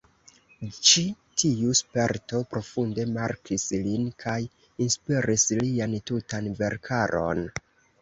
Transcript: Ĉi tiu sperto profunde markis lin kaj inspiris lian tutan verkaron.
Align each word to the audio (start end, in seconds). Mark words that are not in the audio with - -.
Ĉi 0.91 1.03
tiu 1.41 1.75
sperto 1.81 2.41
profunde 2.55 3.07
markis 3.19 3.67
lin 3.85 4.09
kaj 4.27 4.41
inspiris 4.89 5.49
lian 5.63 5.99
tutan 6.13 6.53
verkaron. 6.65 7.49